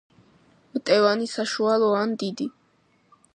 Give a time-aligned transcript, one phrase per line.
[0.77, 2.49] მტევანი საშუალო ან დიდი.